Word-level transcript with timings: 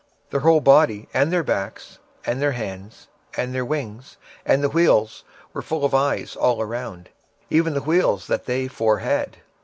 26:010:012 0.01 0.09
And 0.09 0.31
their 0.31 0.39
whole 0.39 0.61
body, 0.61 1.09
and 1.13 1.31
their 1.31 1.43
backs, 1.43 1.99
and 2.25 2.41
their 2.41 2.51
hands, 2.53 3.07
and 3.37 3.53
their 3.53 3.63
wings, 3.63 4.17
and 4.47 4.63
the 4.63 4.69
wheels, 4.69 5.23
were 5.53 5.61
full 5.61 5.85
of 5.85 5.93
eyes 5.93 6.35
round 6.41 7.01
about, 7.01 7.13
even 7.51 7.75
the 7.75 7.83
wheels 7.83 8.25
that 8.25 8.47
they 8.47 8.67
four 8.67 8.97
had. 8.97 9.37